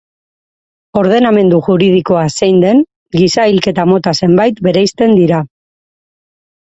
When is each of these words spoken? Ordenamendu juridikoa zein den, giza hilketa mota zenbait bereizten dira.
Ordenamendu 1.01 1.59
juridikoa 1.67 2.23
zein 2.41 2.59
den, 2.65 2.81
giza 3.19 3.47
hilketa 3.53 3.87
mota 3.93 4.15
zenbait 4.25 4.63
bereizten 4.69 5.15
dira. 5.21 5.47